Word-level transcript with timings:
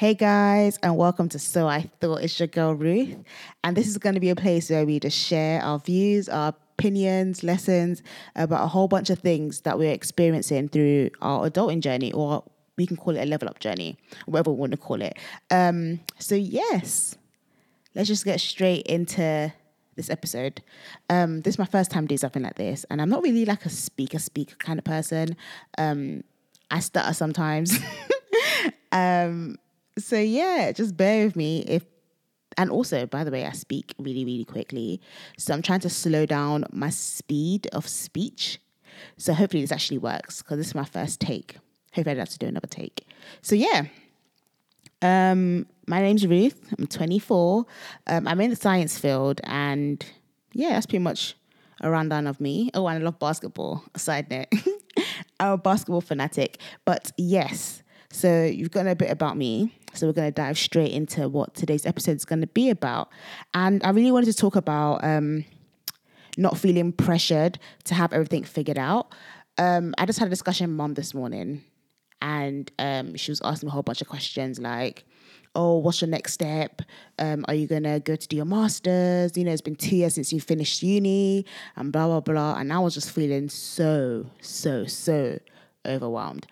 Hey 0.00 0.14
guys, 0.14 0.78
and 0.82 0.96
welcome 0.96 1.28
to 1.28 1.38
So 1.38 1.68
I 1.68 1.82
Thought 2.00 2.22
It's 2.22 2.40
Your 2.40 2.46
Girl 2.46 2.72
Ruth. 2.72 3.18
And 3.62 3.76
this 3.76 3.86
is 3.86 3.98
going 3.98 4.14
to 4.14 4.20
be 4.20 4.30
a 4.30 4.34
place 4.34 4.70
where 4.70 4.86
we 4.86 4.98
just 4.98 5.18
share 5.18 5.60
our 5.60 5.78
views, 5.78 6.26
our 6.26 6.54
opinions, 6.78 7.42
lessons 7.42 8.02
about 8.34 8.64
a 8.64 8.66
whole 8.66 8.88
bunch 8.88 9.10
of 9.10 9.18
things 9.18 9.60
that 9.60 9.78
we're 9.78 9.92
experiencing 9.92 10.70
through 10.70 11.10
our 11.20 11.50
adulting 11.50 11.80
journey, 11.80 12.14
or 12.14 12.42
we 12.78 12.86
can 12.86 12.96
call 12.96 13.14
it 13.14 13.20
a 13.20 13.26
level 13.26 13.46
up 13.46 13.58
journey, 13.60 13.98
whatever 14.24 14.52
we 14.52 14.56
want 14.56 14.72
to 14.72 14.78
call 14.78 15.02
it. 15.02 15.18
Um, 15.50 16.00
so, 16.18 16.34
yes, 16.34 17.18
let's 17.94 18.08
just 18.08 18.24
get 18.24 18.40
straight 18.40 18.86
into 18.86 19.52
this 19.96 20.08
episode. 20.08 20.62
Um, 21.10 21.42
this 21.42 21.56
is 21.56 21.58
my 21.58 21.66
first 21.66 21.90
time 21.90 22.06
doing 22.06 22.16
something 22.16 22.42
like 22.42 22.56
this, 22.56 22.86
and 22.88 23.02
I'm 23.02 23.10
not 23.10 23.22
really 23.22 23.44
like 23.44 23.66
a 23.66 23.68
speaker, 23.68 24.18
speaker 24.18 24.56
kind 24.60 24.78
of 24.78 24.84
person. 24.86 25.36
Um, 25.76 26.24
I 26.70 26.80
stutter 26.80 27.12
sometimes. 27.12 27.78
so 29.98 30.16
yeah, 30.16 30.72
just 30.72 30.96
bear 30.96 31.24
with 31.24 31.36
me 31.36 31.60
if 31.66 31.84
and 32.56 32.70
also 32.70 33.06
by 33.06 33.22
the 33.22 33.30
way 33.30 33.46
i 33.46 33.52
speak 33.52 33.94
really 33.98 34.24
really 34.24 34.44
quickly. 34.44 35.00
So 35.38 35.54
i'm 35.54 35.62
trying 35.62 35.80
to 35.80 35.90
slow 35.90 36.26
down 36.26 36.64
my 36.72 36.90
speed 36.90 37.68
of 37.72 37.88
speech. 37.88 38.60
So 39.16 39.32
hopefully 39.32 39.62
this 39.62 39.72
actually 39.72 39.98
works 39.98 40.42
because 40.42 40.58
this 40.58 40.68
is 40.68 40.74
my 40.74 40.84
first 40.84 41.20
take. 41.20 41.56
Hopefully 41.94 42.12
i 42.12 42.14
don't 42.14 42.20
have 42.20 42.28
to 42.30 42.38
do 42.38 42.46
another 42.46 42.66
take. 42.66 43.06
So 43.42 43.54
yeah. 43.54 43.84
Um 45.02 45.66
my 45.86 46.00
name's 46.00 46.26
ruth. 46.26 46.72
I'm 46.78 46.86
24 46.86 47.66
um, 48.08 48.28
i'm 48.28 48.40
in 48.40 48.50
the 48.50 48.56
science 48.56 48.98
field 48.98 49.40
and 49.44 50.04
yeah 50.52 50.70
that's 50.70 50.86
pretty 50.86 51.02
much 51.02 51.36
a 51.80 51.90
rundown 51.90 52.26
of 52.26 52.40
me. 52.40 52.70
Oh 52.74 52.86
and 52.88 52.98
i 52.98 53.04
love 53.04 53.18
basketball. 53.18 53.84
Side 53.96 54.30
note 54.30 54.46
i'm 55.40 55.52
a 55.52 55.58
basketball 55.58 56.00
fanatic. 56.00 56.58
But 56.84 57.12
yes. 57.16 57.82
So 58.12 58.42
you've 58.42 58.72
got 58.72 58.86
a 58.88 58.96
bit 58.96 59.10
about 59.10 59.36
me. 59.36 59.72
So 59.94 60.06
we're 60.06 60.12
going 60.12 60.28
to 60.28 60.32
dive 60.32 60.58
straight 60.58 60.92
into 60.92 61.28
what 61.28 61.54
today's 61.54 61.84
episode 61.84 62.16
is 62.16 62.24
going 62.24 62.40
to 62.42 62.46
be 62.46 62.70
about. 62.70 63.10
And 63.54 63.82
I 63.82 63.90
really 63.90 64.12
wanted 64.12 64.26
to 64.26 64.34
talk 64.34 64.56
about 64.56 65.02
um, 65.04 65.44
not 66.36 66.58
feeling 66.58 66.92
pressured 66.92 67.58
to 67.84 67.94
have 67.94 68.12
everything 68.12 68.44
figured 68.44 68.78
out. 68.78 69.12
Um, 69.58 69.94
I 69.98 70.06
just 70.06 70.18
had 70.18 70.26
a 70.26 70.30
discussion 70.30 70.68
with 70.68 70.76
mom 70.76 70.94
this 70.94 71.12
morning, 71.12 71.62
and 72.22 72.70
um, 72.78 73.16
she 73.16 73.30
was 73.30 73.40
asking 73.42 73.66
me 73.66 73.70
a 73.70 73.72
whole 73.72 73.82
bunch 73.82 74.00
of 74.00 74.08
questions 74.08 74.58
like, 74.58 75.04
"Oh, 75.54 75.78
what's 75.78 76.00
your 76.00 76.08
next 76.08 76.32
step? 76.32 76.80
Um, 77.18 77.44
are 77.46 77.54
you 77.54 77.66
gonna 77.66 78.00
go 78.00 78.16
to 78.16 78.28
do 78.28 78.36
your 78.36 78.46
masters? 78.46 79.36
You 79.36 79.44
know, 79.44 79.52
it's 79.52 79.60
been 79.60 79.76
two 79.76 79.96
years 79.96 80.14
since 80.14 80.32
you 80.32 80.40
finished 80.40 80.82
uni, 80.82 81.44
and 81.76 81.92
blah 81.92 82.06
blah 82.06 82.20
blah." 82.20 82.54
And 82.58 82.72
I 82.72 82.78
was 82.78 82.94
just 82.94 83.10
feeling 83.10 83.48
so 83.50 84.26
so 84.40 84.86
so 84.86 85.38
overwhelmed, 85.84 86.46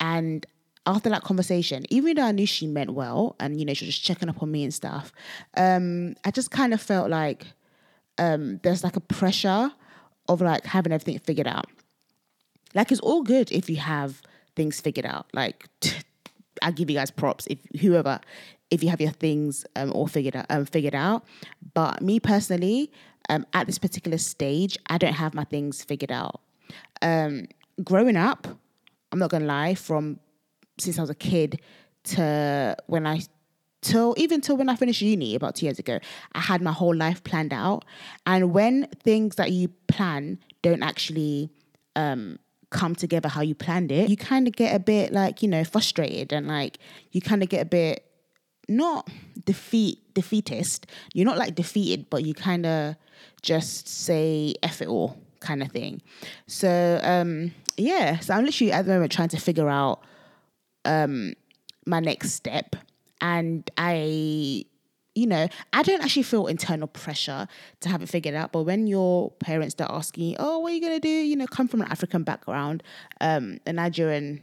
and 0.00 0.46
after 0.86 1.10
that 1.10 1.22
conversation, 1.22 1.84
even 1.90 2.16
though 2.16 2.22
I 2.22 2.32
knew 2.32 2.46
she 2.46 2.66
meant 2.66 2.94
well 2.94 3.34
and, 3.40 3.58
you 3.58 3.66
know, 3.66 3.74
she 3.74 3.84
was 3.86 3.94
just 3.94 4.04
checking 4.04 4.28
up 4.28 4.42
on 4.42 4.50
me 4.50 4.62
and 4.62 4.72
stuff, 4.72 5.12
um, 5.56 6.14
I 6.24 6.30
just 6.30 6.50
kind 6.50 6.72
of 6.72 6.80
felt 6.80 7.10
like 7.10 7.46
um, 8.18 8.60
there's 8.62 8.84
like 8.84 8.96
a 8.96 9.00
pressure 9.00 9.72
of 10.28 10.40
like 10.40 10.64
having 10.64 10.92
everything 10.92 11.18
figured 11.18 11.48
out. 11.48 11.66
Like 12.74 12.92
it's 12.92 13.00
all 13.00 13.22
good 13.22 13.50
if 13.50 13.68
you 13.68 13.76
have 13.76 14.22
things 14.54 14.80
figured 14.80 15.06
out. 15.06 15.26
Like 15.32 15.68
I 16.62 16.70
give 16.70 16.88
you 16.88 16.96
guys 16.96 17.10
props 17.10 17.46
if 17.48 17.58
whoever 17.80 18.20
if 18.70 18.82
you 18.82 18.88
have 18.88 19.00
your 19.00 19.12
things 19.12 19.64
um, 19.76 19.92
all 19.92 20.06
figured 20.06 20.36
out 20.36 20.46
um, 20.50 20.64
figured 20.66 20.94
out. 20.94 21.24
But 21.74 22.02
me 22.02 22.20
personally, 22.20 22.92
um, 23.28 23.46
at 23.52 23.66
this 23.66 23.78
particular 23.78 24.18
stage, 24.18 24.78
I 24.88 24.98
don't 24.98 25.14
have 25.14 25.34
my 25.34 25.44
things 25.44 25.82
figured 25.82 26.12
out. 26.12 26.40
Um, 27.02 27.46
growing 27.82 28.16
up, 28.16 28.46
I'm 29.12 29.18
not 29.18 29.30
gonna 29.30 29.46
lie, 29.46 29.74
from 29.74 30.18
since 30.78 30.98
I 30.98 31.02
was 31.02 31.10
a 31.10 31.14
kid 31.14 31.60
to 32.04 32.76
when 32.86 33.06
I 33.06 33.20
till 33.82 34.14
even 34.16 34.40
till 34.40 34.56
when 34.56 34.68
I 34.68 34.76
finished 34.76 35.00
uni 35.00 35.34
about 35.34 35.56
two 35.56 35.66
years 35.66 35.78
ago, 35.78 35.98
I 36.32 36.40
had 36.40 36.62
my 36.62 36.72
whole 36.72 36.94
life 36.94 37.22
planned 37.24 37.52
out. 37.52 37.84
And 38.26 38.52
when 38.52 38.88
things 39.02 39.36
that 39.36 39.52
you 39.52 39.68
plan 39.88 40.38
don't 40.62 40.82
actually 40.82 41.50
um, 41.94 42.38
come 42.70 42.94
together 42.94 43.28
how 43.28 43.42
you 43.42 43.54
planned 43.54 43.92
it, 43.92 44.10
you 44.10 44.16
kind 44.16 44.46
of 44.46 44.54
get 44.54 44.74
a 44.74 44.78
bit 44.78 45.12
like 45.12 45.42
you 45.42 45.48
know 45.48 45.64
frustrated 45.64 46.32
and 46.32 46.48
like 46.48 46.78
you 47.12 47.20
kind 47.20 47.42
of 47.42 47.48
get 47.48 47.62
a 47.62 47.66
bit 47.66 48.04
not 48.68 49.08
defeat 49.44 49.98
defeatist. 50.14 50.86
You're 51.14 51.26
not 51.26 51.38
like 51.38 51.54
defeated, 51.54 52.10
but 52.10 52.24
you 52.24 52.34
kind 52.34 52.66
of 52.66 52.96
just 53.42 53.88
say 53.88 54.54
"f 54.62 54.82
it 54.82 54.88
all" 54.88 55.16
kind 55.40 55.62
of 55.62 55.70
thing. 55.70 56.02
So 56.46 57.00
um, 57.02 57.52
yeah, 57.76 58.18
so 58.18 58.34
I'm 58.34 58.44
literally 58.44 58.72
at 58.72 58.86
the 58.86 58.92
moment 58.92 59.12
trying 59.12 59.28
to 59.28 59.38
figure 59.38 59.68
out 59.68 60.02
um, 60.86 61.34
my 61.86 62.00
next 62.00 62.32
step. 62.32 62.76
And 63.20 63.68
I, 63.78 64.64
you 65.14 65.26
know, 65.26 65.48
I 65.72 65.82
don't 65.82 66.02
actually 66.02 66.22
feel 66.24 66.46
internal 66.46 66.88
pressure 66.88 67.48
to 67.80 67.88
have 67.88 68.02
it 68.02 68.08
figured 68.08 68.34
out. 68.34 68.52
But 68.52 68.62
when 68.62 68.86
your 68.86 69.30
parents 69.32 69.72
start 69.72 69.90
asking, 69.90 70.36
oh, 70.38 70.58
what 70.58 70.72
are 70.72 70.74
you 70.74 70.80
going 70.80 70.94
to 70.94 71.00
do? 71.00 71.08
You 71.08 71.36
know, 71.36 71.46
come 71.46 71.68
from 71.68 71.80
an 71.80 71.88
African 71.90 72.22
background, 72.22 72.82
um, 73.20 73.58
a 73.66 73.72
Nigerian 73.72 74.42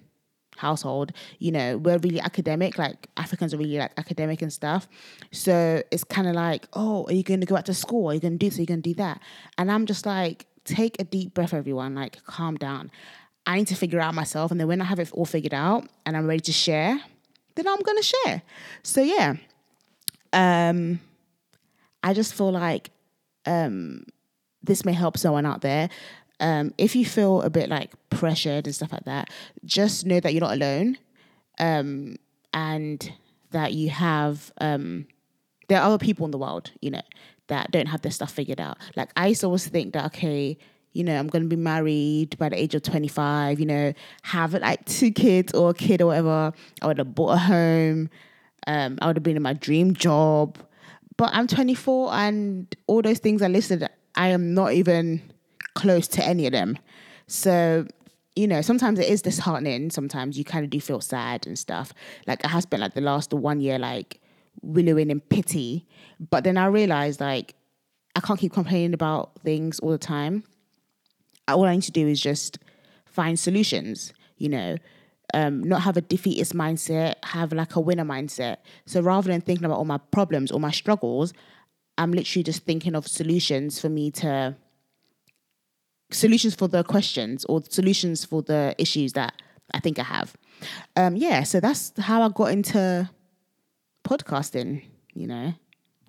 household, 0.58 1.12
you 1.40 1.52
know, 1.52 1.78
we're 1.78 1.98
really 1.98 2.20
academic, 2.20 2.78
like 2.78 3.08
Africans 3.18 3.54
are 3.54 3.58
really 3.58 3.78
like 3.78 3.92
academic 3.98 4.42
and 4.42 4.54
stuff. 4.54 4.88
So 5.32 5.82
it's 5.92 6.04
kind 6.04 6.28
of 6.28 6.36
like, 6.36 6.68
oh, 6.74 7.06
are 7.08 7.14
you 7.14 7.24
going 7.24 7.40
to 7.40 7.46
go 7.46 7.56
back 7.56 7.66
to 7.66 7.74
school? 7.74 8.10
Are 8.10 8.14
you 8.14 8.20
going 8.20 8.34
to 8.34 8.38
do 8.38 8.50
this? 8.50 8.58
Are 8.58 8.62
you 8.62 8.68
going 8.68 8.82
to 8.82 8.90
do 8.90 8.96
that? 8.96 9.20
And 9.58 9.72
I'm 9.72 9.86
just 9.86 10.06
like, 10.06 10.46
take 10.66 11.00
a 11.00 11.04
deep 11.04 11.34
breath, 11.34 11.54
everyone, 11.54 11.96
like 11.96 12.24
calm 12.26 12.56
down. 12.56 12.92
I 13.46 13.58
need 13.58 13.68
to 13.68 13.76
figure 13.76 14.00
out 14.00 14.14
myself. 14.14 14.52
And 14.52 14.60
then 14.60 14.68
when 14.68 14.82
I 14.82 14.86
have 14.86 15.00
it 15.00 15.12
all 15.12 15.26
figured 15.26 15.54
out 15.54 15.88
and 16.06 16.16
I'm 16.16 16.28
ready 16.28 16.42
to 16.42 16.52
share, 16.54 17.00
then 17.56 17.68
I'm 17.68 17.82
going 17.82 17.98
to 17.98 18.04
share. 18.04 18.42
So, 18.84 19.02
yeah. 19.02 19.36
Um, 20.32 21.00
I 22.02 22.14
just 22.14 22.34
feel 22.34 22.52
like 22.52 22.90
um, 23.46 24.06
this 24.64 24.86
may 24.86 24.94
help 24.94 25.18
someone 25.18 25.46
out 25.46 25.62
there. 25.62 25.90
Um, 26.40 26.74
if 26.78 26.96
you 26.96 27.06
feel 27.06 27.42
a 27.42 27.50
bit 27.50 27.70
like 27.70 27.92
pressured 28.10 28.66
and 28.66 28.76
stuff 28.76 28.92
like 28.92 29.06
that, 29.06 29.30
just 29.64 30.06
know 30.06 30.20
that 30.20 30.34
you're 30.34 30.42
not 30.42 30.54
alone 30.54 30.98
um, 31.60 32.16
and 32.54 33.14
that 33.52 33.74
you 33.74 33.90
have, 33.90 34.52
um, 34.60 35.06
there 35.68 35.80
are 35.80 35.86
other 35.86 36.04
people 36.04 36.26
in 36.26 36.32
the 36.32 36.38
world, 36.38 36.72
you 36.82 36.92
know, 36.92 37.02
that 37.48 37.72
don't 37.72 37.88
have 37.88 38.02
their 38.02 38.12
stuff 38.12 38.32
figured 38.32 38.60
out. 38.60 38.78
Like, 38.96 39.12
I 39.16 39.28
used 39.28 39.42
to 39.42 39.48
always 39.48 39.68
think 39.68 39.94
that, 39.94 40.06
okay, 40.08 40.58
you 40.94 41.04
know, 41.04 41.18
I'm 41.18 41.28
going 41.28 41.44
to 41.44 41.50
be 41.50 41.56
married 41.56 42.38
by 42.38 42.50
the 42.50 42.60
age 42.60 42.76
of 42.76 42.84
25, 42.84 43.60
you 43.60 43.66
know, 43.66 43.94
have 44.22 44.54
like 44.54 44.86
two 44.86 45.12
kids 45.12 45.54
or 45.54 45.72
a 45.72 45.74
kid 45.74 46.02
or 46.02 46.08
whatever. 46.08 46.54
I 46.82 46.88
would 46.88 47.00
have 47.00 47.16
bought 47.16 47.34
a 47.34 47.38
home. 47.38 48.10
Um, 48.68 49.00
I 49.02 49.08
would 49.08 49.18
have 49.18 49.24
been 49.24 49.36
in 49.36 49.42
my 49.42 49.54
dream 49.54 49.96
job. 49.96 50.58
But 51.18 51.32
I'm 51.34 51.48
24 51.48 52.14
and 52.14 52.76
all 52.88 53.02
those 53.02 53.20
things 53.20 53.42
I 53.42 53.48
listed, 53.48 53.88
I 54.16 54.30
am 54.30 54.54
not 54.54 54.74
even 54.74 55.22
close 55.74 56.08
to 56.10 56.26
any 56.26 56.46
of 56.46 56.54
them. 56.54 56.78
So, 57.28 57.88
you 58.36 58.48
know, 58.48 58.62
sometimes 58.62 59.00
it 59.00 59.10
is 59.10 59.24
disheartening. 59.24 59.90
Sometimes 59.90 60.38
you 60.38 60.44
kind 60.44 60.64
of 60.64 60.70
do 60.70 60.80
feel 60.80 61.02
sad 61.02 61.48
and 61.48 61.58
stuff. 61.58 61.94
Like 62.28 62.46
I 62.46 62.50
have 62.50 62.64
spent 62.64 62.82
like 62.82 62.94
the 62.94 63.02
last 63.02 63.34
one 63.34 63.62
year 63.62 63.80
like 63.80 64.20
willowing 64.62 65.10
in 65.10 65.22
pity. 65.22 65.88
But 66.20 66.44
then 66.44 66.58
I 66.58 66.66
realized 66.68 67.20
like 67.20 67.56
I 68.16 68.20
can't 68.20 68.40
keep 68.40 68.54
complaining 68.54 68.94
about 68.94 69.40
things 69.44 69.80
all 69.80 69.90
the 69.90 69.98
time 69.98 70.44
all 71.48 71.66
I 71.66 71.76
need 71.76 71.84
to 71.84 71.92
do 71.92 72.08
is 72.08 72.20
just 72.20 72.60
find 73.06 73.38
solutions, 73.40 74.14
you 74.38 74.50
know, 74.50 74.78
um, 75.34 75.64
not 75.64 75.82
have 75.82 75.98
a 75.98 76.02
defeatist 76.02 76.54
mindset, 76.54 77.16
have 77.24 77.54
like 77.54 77.76
a 77.76 77.80
winner 77.80 78.06
mindset. 78.06 78.58
So 78.86 79.02
rather 79.02 79.32
than 79.32 79.42
thinking 79.42 79.66
about 79.66 79.78
all 79.78 79.86
my 79.86 79.98
problems 80.12 80.52
or 80.52 80.60
my 80.60 80.72
struggles, 80.72 81.34
I'm 81.98 82.12
literally 82.12 82.44
just 82.44 82.66
thinking 82.66 82.96
of 82.96 83.08
solutions 83.08 83.80
for 83.80 83.90
me 83.90 84.12
to 84.12 84.56
solutions 86.12 86.54
for 86.56 86.68
the 86.68 86.84
questions 86.84 87.46
or 87.46 87.64
solutions 87.70 88.24
for 88.26 88.42
the 88.42 88.76
issues 88.78 89.14
that 89.14 89.42
I 89.74 89.80
think 89.80 89.98
I 90.00 90.04
have. 90.04 90.36
Um, 90.96 91.16
yeah, 91.16 91.44
so 91.44 91.60
that's 91.60 91.94
how 92.00 92.22
I 92.22 92.30
got 92.30 92.52
into 92.52 93.10
podcasting, 94.08 94.84
you 95.14 95.28
know 95.28 95.54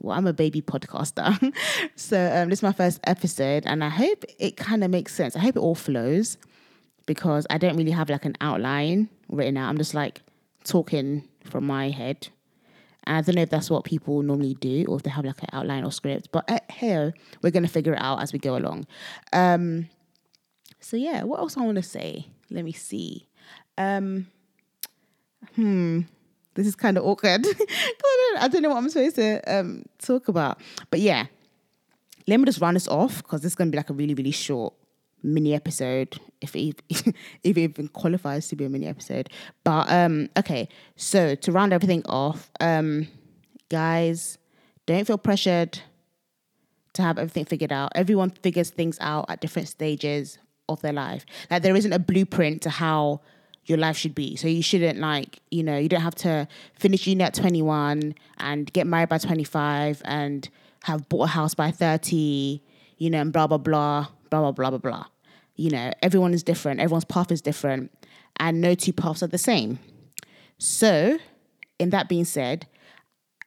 well, 0.01 0.17
I'm 0.17 0.27
a 0.27 0.33
baby 0.33 0.63
podcaster. 0.63 1.53
so 1.97 2.31
um, 2.35 2.51
this 2.51 2.59
is 2.59 2.63
my 2.63 2.73
first 2.73 3.01
episode, 3.05 3.65
and 3.67 3.83
I 3.83 3.89
hope 3.89 4.25
it 4.39 4.57
kind 4.57 4.85
of 4.85 4.91
makes 4.91 5.15
sense. 5.15 5.37
I 5.37 5.41
hope 5.41 5.57
it 5.57 5.61
all 5.61 5.75
flows 5.75 6.37
because 7.07 7.47
I 7.51 7.59
don't 7.59 7.77
really 7.77 7.91
have 7.91 8.11
like 8.11 8.25
an 8.25 8.37
outline 8.41 9.09
written 9.29 9.57
out. 9.57 9.69
I'm 9.69 9.79
just 9.79 9.95
like 9.95 10.23
talking 10.65 11.29
from 11.45 11.67
my 11.67 11.91
head. 11.91 12.29
And 13.07 13.19
I 13.19 13.21
don't 13.21 13.35
know 13.35 13.43
if 13.43 13.51
that's 13.51 13.71
what 13.71 13.85
people 13.85 14.23
normally 14.23 14.55
do 14.55 14.87
or 14.89 14.97
if 14.97 15.03
they 15.03 15.11
have 15.11 15.25
like 15.25 15.43
an 15.43 15.51
outline 15.53 15.85
or 15.85 15.93
script. 15.93 16.31
But 16.33 16.51
uh, 16.51 16.61
here, 16.71 17.13
we're 17.43 17.51
going 17.51 17.65
to 17.65 17.69
figure 17.69 17.93
it 17.93 18.01
out 18.01 18.23
as 18.23 18.33
we 18.33 18.39
go 18.39 18.57
along. 18.57 18.87
Um, 19.33 19.89
so, 20.81 20.97
yeah, 20.97 21.23
what 21.25 21.41
else 21.41 21.57
I 21.57 21.63
want 21.63 21.77
to 21.77 21.83
say? 21.83 22.29
Let 22.51 22.65
me 22.65 22.73
see. 22.73 23.29
Um, 23.77 24.29
hmm 25.55 26.03
this 26.55 26.67
is 26.67 26.75
kind 26.75 26.97
of 26.97 27.05
awkward. 27.05 27.47
I 28.39 28.49
don't 28.49 28.63
know 28.63 28.71
what 28.71 28.79
I'm 28.79 28.89
supposed 28.89 29.17
to 29.17 29.41
um, 29.47 29.85
talk 29.99 30.29
about. 30.29 30.61
But 30.91 31.01
yeah, 31.01 31.27
let 32.27 32.39
me 32.39 32.47
just 32.47 32.61
run 32.61 32.75
this 32.75 32.89
off 32.89 33.19
because 33.19 33.43
this 33.43 33.53
is 33.53 33.57
going 33.57 33.69
to 33.69 33.73
be 33.73 33.77
like 33.77 33.91
a 33.91 33.95
really, 33.95 34.15
really 34.15 34.31
short 34.31 34.75
mini 35.23 35.55
episode 35.55 36.19
if 36.41 36.55
it, 36.55 36.83
if 36.89 37.07
it 37.45 37.59
even 37.59 37.89
qualifies 37.89 38.49
to 38.49 38.57
be 38.57 38.65
a 38.65 38.69
mini 38.69 38.87
episode. 38.87 39.31
But 39.65 39.91
um, 39.91 40.29
okay, 40.37 40.69
so 40.97 41.35
to 41.35 41.53
round 41.53 41.73
everything 41.73 42.03
off, 42.07 42.51
um, 42.61 43.09
guys, 43.69 44.39
don't 44.87 45.07
feel 45.07 45.19
pressured 45.19 45.81
to 46.95 47.03
have 47.03 47.19
everything 47.19 47.45
figured 47.45 47.73
out. 47.73 47.93
Everyone 47.95 48.31
figures 48.31 48.71
things 48.71 48.97
out 49.01 49.27
at 49.29 49.41
different 49.41 49.69
stages 49.69 50.39
of 50.69 50.81
their 50.81 50.93
life. 50.93 51.27
Like 51.51 51.63
there 51.63 51.77
isn't 51.77 51.93
a 51.93 51.99
blueprint 51.99 52.63
to 52.63 52.71
how 52.71 53.21
your 53.67 53.79
life 53.79 53.97
should 53.97 54.15
be. 54.15 54.37
So 54.37 54.49
you 54.49 54.63
shouldn't 54.63 54.99
like, 54.99 55.41
you 55.51 55.63
know, 55.63 55.77
you 55.77 55.89
don't 55.89 56.03
have 56.03 56.15
to 56.17 56.47
finish 56.75 57.07
uni 57.07 57.25
at 57.25 57.35
21 57.35 58.15
and 58.39 58.73
get 58.73 58.87
married 58.87 59.09
by 59.09 59.19
25 59.19 60.03
and 60.05 60.49
have 60.85 61.09
bought 61.09 61.25
a 61.25 61.29
house 61.29 61.55
by 61.55 61.71
30, 61.71 62.63
you 62.99 63.11
know, 63.11 63.21
and 63.21 63.33
blah, 63.33 63.47
blah, 63.47 63.59
blah, 63.59 64.09
blah, 64.31 64.41
blah, 64.41 64.53
blah, 64.53 64.71
blah, 64.71 64.79
blah. 64.79 65.07
You 65.57 65.71
know, 65.71 65.93
everyone 66.03 66.35
is 66.35 66.43
different. 66.43 66.81
Everyone's 66.81 67.05
path 67.05 67.31
is 67.31 67.41
different 67.41 67.91
and 68.37 68.61
no 68.61 68.75
two 68.75 68.93
paths 68.93 69.23
are 69.23 69.29
the 69.29 69.39
same. 69.39 69.79
So, 70.59 71.19
in 71.79 71.91
that 71.91 72.09
being 72.09 72.25
said, 72.25 72.67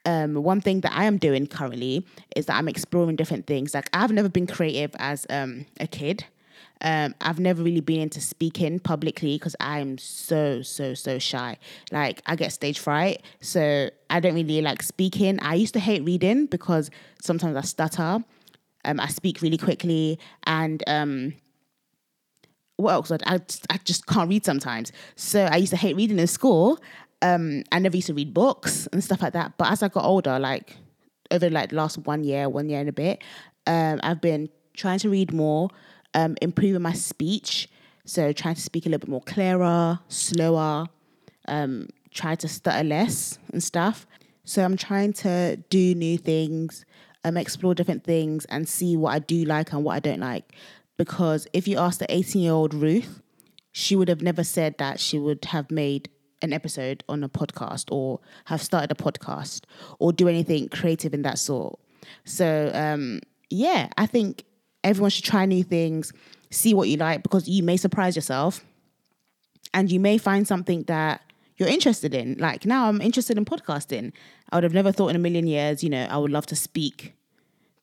um, 0.05 0.35
one 0.35 0.61
thing 0.61 0.81
that 0.81 0.93
I 0.93 1.03
am 1.03 1.17
doing 1.17 1.47
currently 1.47 2.05
is 2.35 2.45
that 2.45 2.55
I'm 2.55 2.69
exploring 2.69 3.17
different 3.17 3.45
things. 3.45 3.73
Like 3.73 3.89
I've 3.93 4.11
never 4.11 4.29
been 4.29 4.47
creative 4.47 4.95
as 4.99 5.27
um, 5.29 5.65
a 5.79 5.87
kid. 5.87 6.25
Um, 6.81 7.15
I've 7.21 7.39
never 7.39 7.63
really 7.63 7.81
been 7.81 8.01
into 8.01 8.21
speaking 8.21 8.79
publicly 8.79 9.35
because 9.35 9.55
I'm 9.59 9.97
so, 9.97 10.61
so, 10.61 10.93
so 10.93 11.17
shy. 11.19 11.57
Like, 11.91 12.21
I 12.25 12.35
get 12.35 12.53
stage 12.53 12.79
fright. 12.79 13.23
So, 13.41 13.89
I 14.09 14.19
don't 14.19 14.35
really 14.35 14.61
like 14.61 14.83
speaking. 14.83 15.39
I 15.41 15.55
used 15.55 15.73
to 15.73 15.79
hate 15.79 16.03
reading 16.03 16.45
because 16.45 16.91
sometimes 17.21 17.55
I 17.55 17.61
stutter. 17.61 18.23
Um, 18.85 18.99
I 18.99 19.07
speak 19.07 19.41
really 19.41 19.57
quickly. 19.57 20.19
And 20.43 20.83
um, 20.87 21.33
what 22.75 22.91
else? 22.91 23.11
I, 23.11 23.17
I, 23.69 23.77
just, 23.83 24.05
can't 24.05 24.29
read 24.29 24.45
sometimes. 24.45 24.91
So, 25.15 25.45
I 25.45 25.57
used 25.57 25.71
to 25.71 25.77
hate 25.77 25.95
reading 25.95 26.19
in 26.19 26.27
school. 26.27 26.79
Um, 27.23 27.63
I 27.71 27.79
never 27.79 27.95
used 27.95 28.07
to 28.07 28.13
read 28.13 28.33
books 28.33 28.87
and 28.93 29.03
stuff 29.03 29.23
like 29.23 29.33
that. 29.33 29.57
But 29.57 29.71
as 29.71 29.81
I 29.81 29.87
got 29.87 30.05
older, 30.05 30.37
like 30.37 30.77
over 31.31 31.49
like 31.49 31.69
the 31.69 31.75
last 31.75 31.97
one 31.99 32.23
year, 32.23 32.47
one 32.49 32.69
year 32.69 32.79
and 32.79 32.89
a 32.89 32.93
bit, 32.93 33.23
um, 33.65 33.99
I've 34.03 34.21
been 34.21 34.49
trying 34.75 34.99
to 34.99 35.09
read 35.09 35.33
more 35.33 35.69
um, 36.17 36.35
improving 36.41 36.81
my 36.81 36.93
speech. 36.93 37.69
So 38.03 38.33
trying 38.33 38.55
to 38.55 38.61
speak 38.61 38.85
a 38.85 38.89
little 38.89 39.05
bit 39.05 39.09
more 39.09 39.21
clearer, 39.21 39.99
slower, 40.09 40.87
um, 41.47 41.87
try 42.11 42.35
to 42.35 42.47
stutter 42.47 42.83
less 42.83 43.37
and 43.53 43.63
stuff. 43.63 44.07
So 44.43 44.63
I'm 44.63 44.75
trying 44.75 45.13
to 45.13 45.57
do 45.69 45.93
new 45.93 46.17
things, 46.17 46.85
um, 47.23 47.37
explore 47.37 47.75
different 47.75 48.03
things, 48.03 48.45
and 48.45 48.67
see 48.67 48.97
what 48.97 49.13
I 49.13 49.19
do 49.19 49.45
like 49.45 49.71
and 49.71 49.83
what 49.83 49.93
I 49.93 49.99
don't 49.99 50.19
like. 50.19 50.53
Because 50.97 51.47
if 51.53 51.67
you 51.67 51.77
ask 51.77 51.99
the 51.99 52.11
18 52.11 52.41
year 52.41 52.53
old 52.53 52.73
Ruth, 52.73 53.21
she 53.71 53.95
would 53.95 54.09
have 54.09 54.21
never 54.21 54.43
said 54.43 54.77
that 54.79 54.99
she 54.99 55.19
would 55.19 55.45
have 55.45 55.69
made 55.69 56.09
an 56.41 56.51
episode 56.51 57.03
on 57.07 57.23
a 57.23 57.29
podcast 57.29 57.91
or 57.91 58.19
have 58.45 58.61
started 58.61 58.91
a 58.91 58.95
podcast 58.95 59.65
or 59.99 60.11
do 60.11 60.27
anything 60.27 60.67
creative 60.69 61.13
in 61.13 61.21
that 61.21 61.37
sort. 61.37 61.79
So 62.23 62.71
um, 62.73 63.19
yeah, 63.51 63.89
I 63.97 64.07
think 64.07 64.43
everyone 64.87 65.09
should 65.09 65.25
try 65.25 65.45
new 65.45 65.63
things, 65.63 66.13
see 66.49 66.73
what 66.73 66.87
you 66.89 66.97
like, 66.97 67.23
because 67.23 67.47
you 67.47 67.61
may 67.63 67.77
surprise 67.77 68.15
yourself 68.15 68.63
and 69.73 69.91
you 69.91 69.99
may 69.99 70.17
find 70.17 70.47
something 70.47 70.83
that 70.83 71.21
you're 71.57 71.69
interested 71.69 72.13
in. 72.13 72.35
Like 72.39 72.65
now, 72.65 72.87
I'm 72.87 73.01
interested 73.01 73.37
in 73.37 73.45
podcasting. 73.45 74.13
I 74.51 74.57
would 74.57 74.63
have 74.63 74.73
never 74.73 74.91
thought 74.91 75.09
in 75.09 75.15
a 75.15 75.19
million 75.19 75.47
years, 75.47 75.83
you 75.83 75.89
know, 75.89 76.07
I 76.09 76.17
would 76.17 76.31
love 76.31 76.45
to 76.47 76.55
speak 76.55 77.13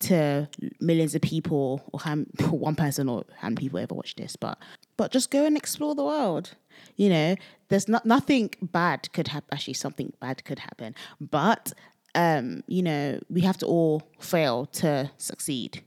to 0.01 0.49
millions 0.81 1.15
of 1.15 1.23
people 1.23 1.83
or 1.93 2.01
one 2.51 2.75
person 2.75 3.09
or 3.09 3.25
how 3.39 3.49
many 3.49 3.57
people 3.57 3.79
ever 3.79 3.95
watch 3.95 4.17
this, 4.17 4.37
but 4.37 4.59
but 4.97 5.11
just 5.11 5.31
go 5.31 5.45
and 5.45 5.57
explore 5.57 5.95
the 5.95 6.05
world. 6.05 6.55
You 6.97 7.09
know, 7.09 7.37
there's 7.69 7.89
not 7.89 8.07
nothing 8.07 8.51
bad 8.63 9.13
could 9.13 9.29
happen. 9.29 9.49
Actually, 9.53 9.75
something 9.75 10.13
bad 10.21 10.45
could 10.45 10.61
happen, 10.61 10.95
but 11.21 11.73
um, 12.15 12.63
you 12.69 12.83
know, 12.83 13.19
we 13.29 13.41
have 13.41 13.59
to 13.59 13.67
all 13.67 14.03
fail 14.21 14.67
to 14.67 15.11
succeed. 15.17 15.83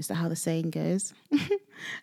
Is 0.00 0.08
that 0.08 0.14
how 0.14 0.30
the 0.30 0.36
saying 0.36 0.70
goes? 0.70 1.12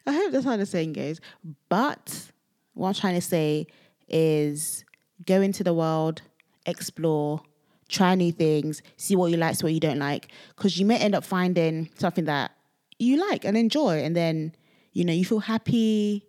I 0.05 0.13
hope 0.13 0.31
that's 0.31 0.45
how 0.45 0.55
the 0.55 0.67
saying 0.67 0.93
goes. 0.93 1.19
But 1.67 2.31
what 2.75 2.89
I'm 2.89 2.93
trying 2.93 3.15
to 3.15 3.21
say 3.21 3.65
is 4.07 4.85
go 5.25 5.41
into 5.41 5.63
the 5.63 5.73
world, 5.73 6.21
explore, 6.67 7.41
try 7.89 8.13
new 8.13 8.31
things, 8.31 8.83
see 8.97 9.15
what 9.15 9.31
you 9.31 9.37
like, 9.37 9.55
see 9.55 9.63
what 9.63 9.73
you 9.73 9.79
don't 9.79 9.97
like. 9.97 10.27
Because 10.49 10.77
you 10.77 10.85
may 10.85 10.99
end 10.99 11.15
up 11.15 11.23
finding 11.23 11.89
something 11.97 12.25
that 12.25 12.51
you 12.99 13.17
like 13.31 13.43
and 13.43 13.57
enjoy. 13.57 14.03
And 14.03 14.15
then, 14.15 14.53
you 14.93 15.03
know, 15.03 15.13
you 15.13 15.25
feel 15.25 15.39
happy 15.39 16.23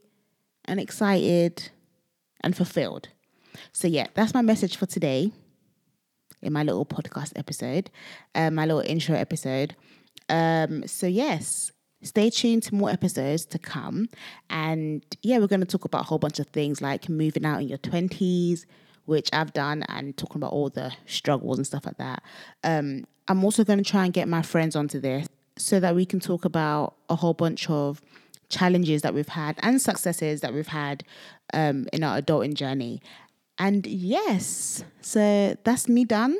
and 0.65 0.81
excited 0.81 1.69
and 2.41 2.57
fulfilled. 2.57 3.11
So, 3.73 3.89
yeah, 3.89 4.07
that's 4.15 4.33
my 4.33 4.41
message 4.41 4.79
for 4.79 4.87
today 4.87 5.33
in 6.41 6.55
my 6.55 6.63
little 6.63 6.87
podcast 6.87 7.33
episode, 7.37 7.91
uh, 8.35 8.51
my 8.51 8.65
little 8.65 8.81
intro 8.81 9.17
episode. 9.17 9.77
Um, 10.29 10.87
so 10.87 11.07
yes, 11.07 11.73
stay 12.03 12.31
tuned 12.31 12.63
to 12.65 12.75
more 12.75 12.91
episodes 12.91 13.45
to 13.47 13.59
come. 13.59 14.09
And 14.51 15.05
yeah, 15.23 15.39
we're 15.39 15.47
going 15.47 15.61
to 15.61 15.67
talk 15.67 15.85
about 15.85 16.03
a 16.03 16.05
whole 16.05 16.19
bunch 16.19 16.39
of 16.39 16.47
things 16.49 16.81
like 16.81 17.09
moving 17.09 17.45
out 17.45 17.61
in 17.61 17.69
your 17.69 17.79
20s, 17.79 18.65
which 19.07 19.29
I've 19.33 19.53
done, 19.53 19.85
and 19.89 20.17
talking 20.17 20.37
about 20.37 20.53
all 20.53 20.69
the 20.69 20.93
struggles 21.07 21.59
and 21.59 21.67
stuff 21.67 21.87
like 21.87 21.99
that. 21.99 22.23
Um, 22.63 23.05
I'm 23.27 23.45
also 23.45 23.65
going 23.65 23.83
to 23.83 23.91
try 23.91 24.05
and 24.05 24.13
get 24.13 24.29
my 24.29 24.43
friends 24.43 24.77
onto 24.77 25.01
this 25.01 25.27
so 25.57 25.81
that 25.81 25.95
we 25.95 26.07
can 26.07 26.21
talk 26.21 26.45
about 26.45 26.95
a 27.09 27.17
whole 27.17 27.35
bunch 27.35 27.69
of 27.69 28.01
challenges 28.49 29.03
that 29.03 29.13
we've 29.13 29.29
had 29.29 29.59
and 29.61 29.81
successes 29.81 30.41
that 30.41 30.55
we've 30.55 30.69
had 30.69 31.05
um, 31.53 31.87
in 31.93 32.03
our 32.03 32.21
adulting 32.21 32.55
journey. 32.55 33.03
And 33.59 33.87
yes, 33.87 34.85
so 35.01 35.57
that's 35.65 35.89
me 35.89 36.05
done, 36.05 36.39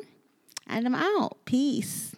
and 0.67 0.85
I'm 0.85 0.95
out. 0.95 1.37
Peace. 1.45 2.15